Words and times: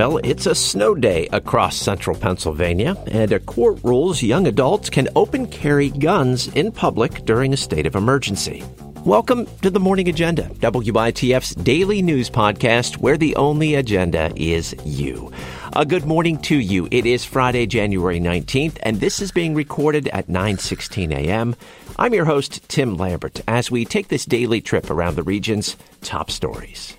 Well, 0.00 0.16
it's 0.24 0.46
a 0.46 0.54
snow 0.54 0.94
day 0.94 1.28
across 1.30 1.76
central 1.76 2.16
Pennsylvania, 2.16 2.96
and 3.08 3.30
a 3.32 3.38
court 3.38 3.80
rules 3.84 4.22
young 4.22 4.46
adults 4.46 4.88
can 4.88 5.10
open 5.14 5.46
carry 5.46 5.90
guns 5.90 6.48
in 6.48 6.72
public 6.72 7.26
during 7.26 7.52
a 7.52 7.58
state 7.58 7.84
of 7.84 7.94
emergency. 7.94 8.64
Welcome 9.04 9.46
to 9.60 9.68
the 9.68 9.78
Morning 9.78 10.08
Agenda, 10.08 10.44
WITF's 10.62 11.54
daily 11.54 12.00
news 12.00 12.30
podcast 12.30 12.96
where 12.96 13.18
the 13.18 13.36
only 13.36 13.74
agenda 13.74 14.32
is 14.36 14.74
you. 14.86 15.30
A 15.76 15.84
good 15.84 16.06
morning 16.06 16.38
to 16.44 16.56
you. 16.56 16.88
It 16.90 17.04
is 17.04 17.26
Friday, 17.26 17.66
January 17.66 18.20
19th, 18.20 18.78
and 18.82 19.00
this 19.00 19.20
is 19.20 19.32
being 19.32 19.54
recorded 19.54 20.08
at 20.14 20.28
9:16 20.28 21.12
a.m. 21.12 21.54
I'm 21.98 22.14
your 22.14 22.24
host, 22.24 22.66
Tim 22.70 22.96
Lambert, 22.96 23.42
as 23.46 23.70
we 23.70 23.84
take 23.84 24.08
this 24.08 24.24
daily 24.24 24.62
trip 24.62 24.88
around 24.88 25.16
the 25.16 25.22
region's 25.22 25.76
top 26.00 26.30
stories. 26.30 26.96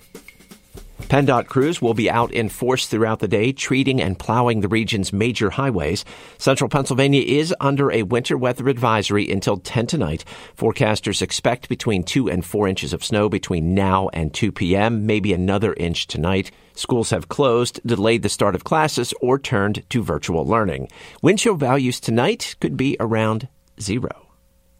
PennDOT 1.11 1.47
crews 1.47 1.81
will 1.81 1.93
be 1.93 2.09
out 2.09 2.31
in 2.31 2.47
force 2.47 2.87
throughout 2.87 3.19
the 3.19 3.27
day, 3.27 3.51
treating 3.51 4.01
and 4.01 4.17
plowing 4.17 4.61
the 4.61 4.69
region's 4.69 5.11
major 5.11 5.49
highways. 5.49 6.05
Central 6.37 6.69
Pennsylvania 6.69 7.21
is 7.21 7.53
under 7.59 7.91
a 7.91 8.03
winter 8.03 8.37
weather 8.37 8.69
advisory 8.69 9.29
until 9.29 9.57
10 9.57 9.87
tonight. 9.87 10.23
Forecasters 10.57 11.21
expect 11.21 11.67
between 11.67 12.03
2 12.03 12.29
and 12.29 12.45
4 12.45 12.65
inches 12.65 12.93
of 12.93 13.03
snow 13.03 13.27
between 13.27 13.75
now 13.75 14.07
and 14.13 14.33
2 14.33 14.53
p.m., 14.53 15.05
maybe 15.05 15.33
another 15.33 15.73
inch 15.73 16.07
tonight. 16.07 16.49
Schools 16.75 17.09
have 17.09 17.27
closed, 17.27 17.81
delayed 17.85 18.23
the 18.23 18.29
start 18.29 18.55
of 18.55 18.63
classes, 18.63 19.13
or 19.19 19.37
turned 19.37 19.83
to 19.89 20.01
virtual 20.01 20.45
learning. 20.45 20.87
Wind 21.21 21.39
chill 21.39 21.55
values 21.55 21.99
tonight 21.99 22.55
could 22.61 22.77
be 22.77 22.95
around 23.01 23.49
zero. 23.81 24.30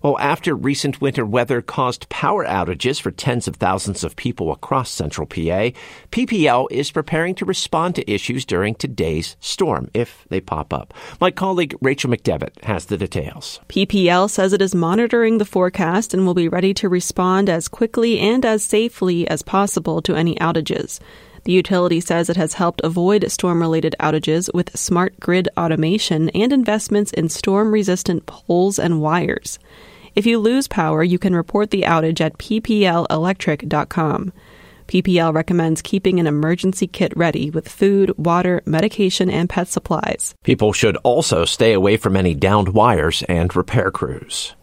Well, 0.01 0.17
after 0.17 0.55
recent 0.55 0.99
winter 0.99 1.23
weather 1.23 1.61
caused 1.61 2.09
power 2.09 2.43
outages 2.43 2.99
for 2.99 3.11
tens 3.11 3.47
of 3.47 3.57
thousands 3.57 4.03
of 4.03 4.15
people 4.15 4.51
across 4.51 4.89
central 4.89 5.27
PA, 5.27 5.69
PPL 6.11 6.67
is 6.71 6.89
preparing 6.89 7.35
to 7.35 7.45
respond 7.45 7.93
to 7.95 8.11
issues 8.11 8.43
during 8.43 8.73
today's 8.73 9.35
storm, 9.39 9.91
if 9.93 10.26
they 10.29 10.41
pop 10.41 10.73
up. 10.73 10.95
My 11.20 11.29
colleague 11.29 11.76
Rachel 11.81 12.09
McDevitt 12.09 12.63
has 12.63 12.85
the 12.85 12.98
details. 12.98 13.59
PPL 13.70 14.27
says 14.27 14.53
it 14.53 14.61
is 14.61 14.73
monitoring 14.73 15.37
the 15.37 15.45
forecast 15.45 16.15
and 16.15 16.26
will 16.26 16.33
be 16.33 16.48
ready 16.49 16.73
to 16.73 16.89
respond 16.89 17.48
as 17.48 17.67
quickly 17.67 18.17
and 18.17 18.43
as 18.43 18.63
safely 18.63 19.27
as 19.27 19.43
possible 19.43 20.01
to 20.01 20.15
any 20.15 20.33
outages. 20.37 20.99
The 21.43 21.51
utility 21.51 21.99
says 22.01 22.27
it 22.29 22.37
has 22.37 22.54
helped 22.54 22.81
avoid 22.83 23.31
storm 23.31 23.61
related 23.61 23.95
outages 23.99 24.51
with 24.54 24.77
smart 24.77 25.20
grid 25.20 25.48
automation 25.57 26.29
and 26.29 26.51
investments 26.51 27.11
in 27.11 27.29
storm 27.29 27.71
resistant 27.71 28.26
poles 28.26 28.79
and 28.79 28.99
wires. 28.99 29.59
If 30.15 30.26
you 30.26 30.40
lose 30.40 30.67
power, 30.67 31.04
you 31.04 31.17
can 31.17 31.35
report 31.35 31.71
the 31.71 31.84
outage 31.84 32.20
at 32.21 32.37
pplelectric.com. 32.37 34.34
PPL 34.87 35.34
recommends 35.34 35.81
keeping 35.81 36.20
an 36.20 36.27
emergency 36.27 36.85
kit 36.85 37.15
ready 37.15 37.49
with 37.49 37.70
food, 37.70 38.13
water, 38.17 38.62
medication, 38.65 39.29
and 39.29 39.49
pet 39.49 39.70
supplies. 39.70 40.35
People 40.43 40.73
should 40.73 40.98
also 40.98 41.45
stay 41.45 41.71
away 41.71 41.95
from 41.95 42.17
any 42.17 42.35
downed 42.35 42.70
wires 42.70 43.23
and 43.29 43.55
repair 43.55 43.89
crews. 43.89 44.54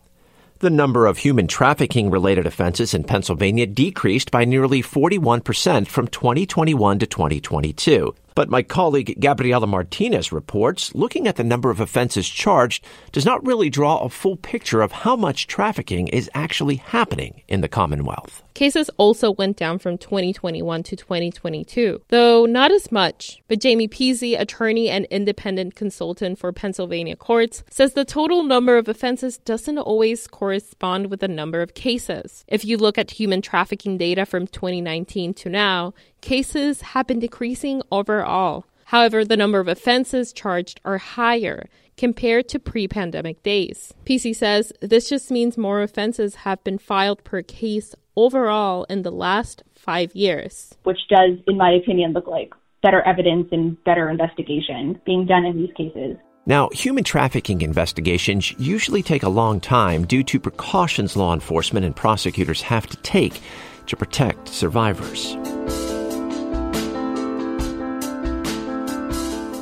The 0.58 0.69
number 0.69 1.06
of 1.06 1.19
human 1.19 1.46
trafficking 1.46 2.10
related 2.10 2.44
offenses 2.44 2.92
in 2.92 3.04
Pennsylvania 3.04 3.64
decreased 3.64 4.30
by 4.30 4.44
nearly 4.44 4.82
41% 4.82 5.86
from 5.86 6.08
2021 6.08 6.98
to 6.98 7.06
2022. 7.06 8.14
But 8.39 8.48
my 8.48 8.62
colleague 8.62 9.17
Gabriela 9.19 9.67
Martinez 9.67 10.31
reports 10.31 10.94
looking 10.94 11.27
at 11.27 11.34
the 11.34 11.42
number 11.42 11.70
of 11.70 11.81
offenses 11.81 12.28
charged 12.28 12.84
does 13.11 13.25
not 13.25 13.44
really 13.44 13.69
draw 13.69 13.98
a 13.98 14.08
full 14.08 14.36
picture 14.36 14.81
of 14.81 14.92
how 14.92 15.17
much 15.17 15.48
trafficking 15.48 16.06
is 16.06 16.31
actually 16.34 16.77
happening 16.77 17.42
in 17.48 17.62
the 17.62 17.69
Commonwealth. 17.69 18.44
Cases 18.55 18.91
also 18.97 19.33
went 19.33 19.56
down 19.56 19.81
from 19.81 19.98
2021 19.98 20.84
to 20.84 20.94
2022, 20.94 22.00
though 22.09 22.47
not 22.47 22.70
as 22.70 22.92
much. 22.92 23.42
But 23.48 23.61
Jamie 23.61 23.89
Peasy, 23.89 24.39
attorney 24.39 24.89
and 24.89 25.06
independent 25.06 25.75
consultant 25.75 26.39
for 26.39 26.53
Pennsylvania 26.53 27.16
courts, 27.16 27.64
says 27.70 27.94
the 27.94 28.04
total 28.04 28.44
number 28.44 28.77
of 28.77 28.88
offenses 28.88 29.38
doesn't 29.38 29.78
always 29.78 30.28
correspond 30.28 31.10
with 31.10 31.21
the 31.21 31.28
number 31.28 31.60
of 31.60 31.75
cases. 31.75 32.44
If 32.47 32.65
you 32.65 32.77
look 32.77 32.98
at 32.98 33.10
human 33.10 33.43
trafficking 33.43 33.98
data 33.98 34.27
from 34.27 34.47
2019 34.47 35.34
to 35.34 35.48
now, 35.48 35.94
cases 36.20 36.80
have 36.80 37.06
been 37.06 37.20
decreasing 37.20 37.82
overall. 37.90 38.64
However, 38.86 39.24
the 39.24 39.36
number 39.36 39.60
of 39.60 39.68
offenses 39.68 40.32
charged 40.32 40.80
are 40.84 40.98
higher 40.98 41.68
compared 41.98 42.48
to 42.48 42.58
pre 42.58 42.88
pandemic 42.88 43.42
days. 43.42 43.92
Peasy 44.06 44.34
says 44.34 44.72
this 44.80 45.08
just 45.10 45.30
means 45.30 45.58
more 45.58 45.82
offenses 45.82 46.36
have 46.36 46.62
been 46.64 46.78
filed 46.78 47.22
per 47.24 47.42
case 47.42 47.94
overall 48.16 48.84
in 48.88 49.02
the 49.02 49.10
last 49.10 49.62
five 49.74 50.14
years. 50.14 50.74
Which 50.84 51.00
does, 51.10 51.38
in 51.46 51.58
my 51.58 51.72
opinion, 51.72 52.12
look 52.12 52.26
like 52.26 52.52
better 52.82 53.02
evidence 53.02 53.48
and 53.52 53.82
better 53.84 54.08
investigation 54.08 55.00
being 55.04 55.26
done 55.26 55.44
in 55.44 55.56
these 55.56 55.74
cases. 55.76 56.16
Now, 56.46 56.70
human 56.70 57.04
trafficking 57.04 57.60
investigations 57.60 58.52
usually 58.58 59.02
take 59.02 59.22
a 59.22 59.28
long 59.28 59.60
time 59.60 60.06
due 60.06 60.22
to 60.24 60.40
precautions 60.40 61.14
law 61.14 61.34
enforcement 61.34 61.84
and 61.84 61.94
prosecutors 61.94 62.62
have 62.62 62.86
to 62.86 62.96
take 62.98 63.42
to 63.86 63.96
protect 63.96 64.48
survivors. 64.48 65.36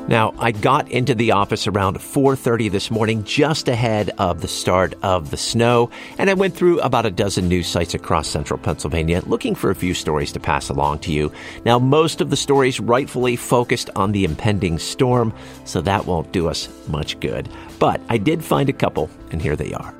Now, 0.08 0.34
I 0.38 0.52
got 0.52 0.88
into 0.88 1.16
the 1.16 1.32
office 1.32 1.66
around 1.66 2.00
4:30 2.00 2.68
this 2.68 2.92
morning 2.92 3.24
just 3.24 3.66
ahead 3.66 4.12
of 4.18 4.40
the 4.40 4.46
start 4.46 4.94
of 5.02 5.32
the 5.32 5.36
snow, 5.36 5.90
and 6.16 6.30
I 6.30 6.34
went 6.34 6.54
through 6.54 6.78
about 6.78 7.06
a 7.06 7.10
dozen 7.10 7.48
news 7.48 7.66
sites 7.66 7.92
across 7.92 8.28
central 8.28 8.56
Pennsylvania 8.56 9.20
looking 9.26 9.56
for 9.56 9.70
a 9.70 9.74
few 9.74 9.94
stories 9.94 10.30
to 10.32 10.38
pass 10.38 10.68
along 10.68 11.00
to 11.00 11.12
you. 11.12 11.32
Now, 11.64 11.80
most 11.80 12.20
of 12.20 12.30
the 12.30 12.36
stories 12.36 12.78
rightfully 12.78 13.34
focused 13.34 13.90
on 13.96 14.12
the 14.12 14.24
impending 14.24 14.78
storm, 14.78 15.32
so 15.64 15.80
that 15.80 16.06
won't 16.06 16.30
do 16.30 16.48
us 16.48 16.68
much 16.86 17.18
good. 17.18 17.48
But 17.80 18.00
I 18.08 18.16
did 18.16 18.44
find 18.44 18.68
a 18.68 18.72
couple, 18.72 19.10
and 19.32 19.42
here 19.42 19.56
they 19.56 19.72
are. 19.72 19.92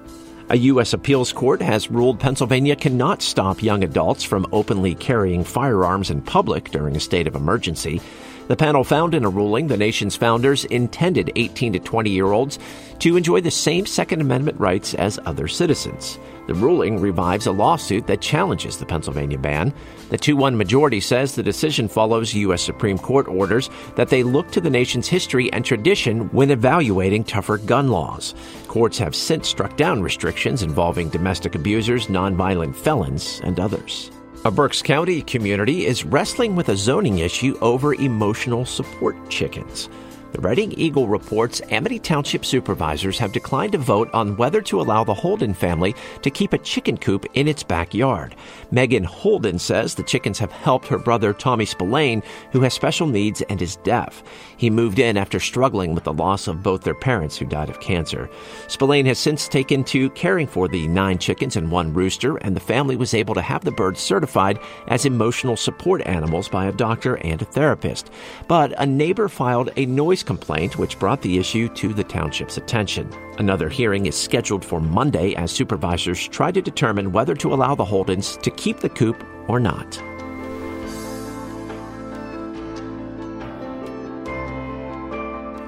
A 0.50 0.56
U.S. 0.56 0.92
appeals 0.92 1.32
court 1.32 1.60
has 1.60 1.90
ruled 1.90 2.20
Pennsylvania 2.20 2.76
cannot 2.76 3.22
stop 3.22 3.60
young 3.60 3.82
adults 3.82 4.22
from 4.22 4.46
openly 4.52 4.94
carrying 4.94 5.42
firearms 5.42 6.08
in 6.12 6.22
public 6.22 6.70
during 6.70 6.94
a 6.94 7.00
state 7.00 7.26
of 7.26 7.34
emergency. 7.34 8.00
The 8.48 8.56
panel 8.56 8.84
found 8.84 9.14
in 9.14 9.24
a 9.24 9.28
ruling 9.28 9.66
the 9.66 9.76
nation's 9.76 10.14
founders 10.14 10.64
intended 10.66 11.32
18 11.34 11.72
to 11.72 11.78
20 11.80 12.10
year 12.10 12.26
olds 12.32 12.58
to 13.00 13.16
enjoy 13.16 13.40
the 13.40 13.50
same 13.50 13.86
Second 13.86 14.20
Amendment 14.20 14.58
rights 14.60 14.94
as 14.94 15.18
other 15.26 15.48
citizens. 15.48 16.18
The 16.46 16.54
ruling 16.54 17.00
revives 17.00 17.46
a 17.46 17.52
lawsuit 17.52 18.06
that 18.06 18.20
challenges 18.20 18.76
the 18.76 18.86
Pennsylvania 18.86 19.36
ban. 19.36 19.74
The 20.10 20.18
2 20.18 20.36
1 20.36 20.56
majority 20.56 21.00
says 21.00 21.34
the 21.34 21.42
decision 21.42 21.88
follows 21.88 22.34
U.S. 22.34 22.62
Supreme 22.62 22.98
Court 22.98 23.26
orders 23.26 23.68
that 23.96 24.10
they 24.10 24.22
look 24.22 24.52
to 24.52 24.60
the 24.60 24.70
nation's 24.70 25.08
history 25.08 25.52
and 25.52 25.64
tradition 25.64 26.28
when 26.30 26.52
evaluating 26.52 27.24
tougher 27.24 27.58
gun 27.58 27.88
laws. 27.88 28.34
Courts 28.68 28.98
have 28.98 29.16
since 29.16 29.48
struck 29.48 29.76
down 29.76 30.02
restrictions 30.02 30.62
involving 30.62 31.08
domestic 31.08 31.56
abusers, 31.56 32.06
nonviolent 32.06 32.76
felons, 32.76 33.40
and 33.42 33.58
others. 33.58 34.12
A 34.46 34.50
Berks 34.52 34.80
County 34.80 35.22
community 35.22 35.86
is 35.86 36.04
wrestling 36.04 36.54
with 36.54 36.68
a 36.68 36.76
zoning 36.76 37.18
issue 37.18 37.58
over 37.60 37.94
emotional 37.94 38.64
support 38.64 39.16
chickens. 39.28 39.88
The 40.36 40.42
Reading 40.46 40.72
Eagle 40.72 41.08
reports 41.08 41.62
Amity 41.70 41.98
Township 41.98 42.44
supervisors 42.44 43.18
have 43.18 43.32
declined 43.32 43.72
to 43.72 43.78
vote 43.78 44.10
on 44.12 44.36
whether 44.36 44.60
to 44.60 44.82
allow 44.82 45.02
the 45.02 45.14
Holden 45.14 45.54
family 45.54 45.94
to 46.20 46.30
keep 46.30 46.52
a 46.52 46.58
chicken 46.58 46.98
coop 46.98 47.24
in 47.32 47.48
its 47.48 47.62
backyard. 47.62 48.36
Megan 48.70 49.04
Holden 49.04 49.58
says 49.58 49.94
the 49.94 50.02
chickens 50.02 50.38
have 50.38 50.52
helped 50.52 50.88
her 50.88 50.98
brother 50.98 51.32
Tommy 51.32 51.64
Spillane, 51.64 52.22
who 52.52 52.60
has 52.60 52.74
special 52.74 53.06
needs 53.06 53.40
and 53.48 53.62
is 53.62 53.76
deaf. 53.76 54.22
He 54.58 54.68
moved 54.68 54.98
in 54.98 55.16
after 55.16 55.40
struggling 55.40 55.94
with 55.94 56.04
the 56.04 56.12
loss 56.12 56.48
of 56.48 56.62
both 56.62 56.82
their 56.82 56.94
parents 56.94 57.38
who 57.38 57.46
died 57.46 57.70
of 57.70 57.80
cancer. 57.80 58.28
Spillane 58.68 59.06
has 59.06 59.18
since 59.18 59.48
taken 59.48 59.84
to 59.84 60.10
caring 60.10 60.46
for 60.46 60.68
the 60.68 60.86
nine 60.86 61.16
chickens 61.16 61.56
and 61.56 61.70
one 61.70 61.94
rooster, 61.94 62.36
and 62.36 62.54
the 62.54 62.60
family 62.60 62.96
was 62.96 63.14
able 63.14 63.34
to 63.34 63.40
have 63.40 63.64
the 63.64 63.72
birds 63.72 64.00
certified 64.00 64.58
as 64.88 65.06
emotional 65.06 65.56
support 65.56 66.02
animals 66.06 66.46
by 66.46 66.66
a 66.66 66.72
doctor 66.72 67.16
and 67.24 67.40
a 67.40 67.46
therapist. 67.46 68.10
But 68.48 68.74
a 68.78 68.84
neighbor 68.84 69.30
filed 69.30 69.70
a 69.76 69.86
noise 69.86 70.25
complaint, 70.26 70.76
which 70.76 70.98
brought 70.98 71.22
the 71.22 71.38
issue 71.38 71.68
to 71.70 71.94
the 71.94 72.04
township's 72.04 72.56
attention. 72.58 73.10
Another 73.38 73.68
hearing 73.68 74.06
is 74.06 74.14
scheduled 74.14 74.64
for 74.64 74.80
Monday 74.80 75.34
as 75.34 75.50
supervisors 75.50 76.28
try 76.28 76.50
to 76.50 76.60
determine 76.60 77.12
whether 77.12 77.34
to 77.34 77.54
allow 77.54 77.74
the 77.74 77.84
Holdens 77.84 78.40
to 78.42 78.50
keep 78.50 78.80
the 78.80 78.88
coop 78.90 79.24
or 79.48 79.60
not. 79.60 80.02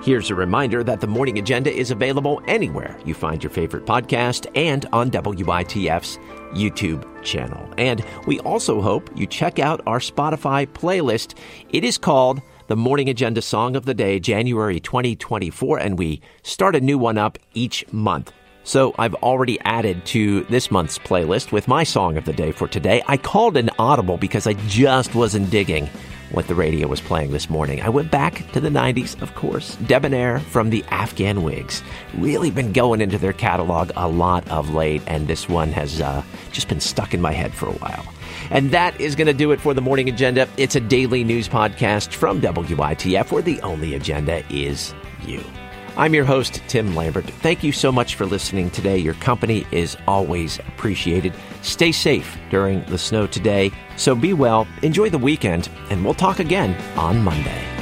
Here's 0.09 0.31
a 0.31 0.35
reminder 0.35 0.83
that 0.85 1.03
the 1.03 1.07
morning 1.07 1.39
agenda 1.39 1.71
is 1.71 1.91
available 1.91 2.41
anywhere 2.47 2.99
you 3.05 3.13
find 3.13 3.43
your 3.43 3.51
favorite 3.51 3.85
podcast 3.85 4.47
and 4.55 4.87
on 4.91 5.11
WITF's 5.11 6.17
YouTube 6.55 7.05
channel. 7.23 7.69
And 7.77 8.03
we 8.27 8.41
also 8.41 8.81
hope 8.81 9.11
you 9.15 9.27
check 9.27 9.59
out 9.59 9.83
our 9.87 9.99
Spotify 9.99 10.67
playlist. 10.67 11.37
It 11.69 11.85
is 11.85 11.99
called 11.99 12.41
the 12.69 12.77
Morning 12.77 13.09
Agenda 13.09 13.41
Song 13.41 13.77
of 13.77 13.87
the 13.87 13.95
Day, 13.95 14.21
January 14.21 14.79
2024, 14.79 15.79
and 15.79 15.99
we 15.99 16.21
start 16.43 16.77
a 16.77 16.81
new 16.83 16.99
one 16.99 17.17
up 17.17 17.39
each 17.55 17.83
month. 17.95 18.31
So 18.63 18.95
I've 18.99 19.15
already 19.15 19.59
added 19.61 20.05
to 20.07 20.43
this 20.45 20.71
month's 20.71 20.99
playlist 20.99 21.51
with 21.51 21.67
my 21.67 21.83
song 21.83 22.19
of 22.19 22.27
the 22.27 22.35
day 22.35 22.53
for 22.53 22.69
today. 22.69 23.03
I 23.07 23.17
called 23.17 23.57
an 23.57 23.71
audible 23.79 24.19
because 24.19 24.47
I 24.47 24.53
just 24.67 25.15
wasn't 25.15 25.51
digging 25.51 25.89
what 26.31 26.47
the 26.47 26.55
radio 26.55 26.87
was 26.87 27.01
playing 27.01 27.33
this 27.33 27.49
morning. 27.49 27.81
I 27.81 27.89
went 27.89 28.11
back 28.11 28.51
to 28.53 28.61
the 28.61 28.69
90s, 28.69 29.21
of 29.23 29.35
course. 29.35 29.77
Debonair 29.87 30.41
from 30.41 30.71
the 30.71 30.85
Afghan 30.91 31.43
Whigs. 31.43 31.83
Really 32.15 32.51
been 32.51 32.73
going 32.73 33.01
into 33.01 33.19
their 33.19 33.33
catalog 33.33 33.91
a 33.97 34.09
lot 34.09 34.47
of 34.49 34.75
late, 34.75 35.03
and 35.07 35.27
this 35.27 35.49
one 35.49 35.73
has 35.73 36.01
uh, 36.01 36.23
just 36.53 36.69
been 36.69 36.81
stuck 36.81 37.15
in 37.15 37.21
my 37.21 37.33
head 37.33 37.55
for 37.55 37.67
a 37.67 37.73
while. 37.73 38.05
And 38.51 38.71
that 38.71 38.99
is 39.01 39.15
going 39.15 39.27
to 39.27 39.33
do 39.33 39.53
it 39.53 39.61
for 39.61 39.75
the 39.75 39.81
morning 39.81 40.09
agenda. 40.09 40.49
It's 40.57 40.77
a 40.77 40.81
daily 40.81 41.25
news 41.25 41.49
podcast 41.49 42.13
from 42.13 42.41
WITF 42.41 43.31
where 43.31 43.43
the 43.43 43.61
only 43.63 43.95
agenda 43.95 44.45
is 44.51 44.95
you. 45.27 45.43
I'm 45.97 46.15
your 46.15 46.25
host, 46.25 46.63
Tim 46.69 46.95
Lambert. 46.95 47.25
Thank 47.25 47.65
you 47.65 47.73
so 47.73 47.91
much 47.91 48.15
for 48.15 48.27
listening 48.27 48.71
today. 48.71 48.99
Your 48.99 49.15
company 49.15 49.67
is 49.73 49.97
always 50.07 50.59
appreciated. 50.61 51.35
Stay 51.63 51.93
safe 51.93 52.37
during 52.51 52.85
the 52.85 52.99
snow 52.99 53.27
today. 53.27 53.71
So 53.97 54.15
be 54.15 54.33
well, 54.33 54.67
enjoy 54.83 55.11
the 55.11 55.19
weekend, 55.19 55.69
and 55.91 56.05
we'll 56.05 56.15
talk 56.15 56.39
again 56.39 56.75
on 56.97 57.23
Monday. 57.23 57.78